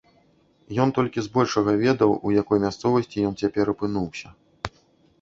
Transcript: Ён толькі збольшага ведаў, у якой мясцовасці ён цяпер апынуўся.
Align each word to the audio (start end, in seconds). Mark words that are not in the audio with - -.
Ён 0.85 0.93
толькі 0.99 1.25
збольшага 1.27 1.71
ведаў, 1.83 2.15
у 2.31 2.35
якой 2.41 2.65
мясцовасці 2.67 3.17
ён 3.31 3.39
цяпер 3.45 3.65
апынуўся. 3.79 4.27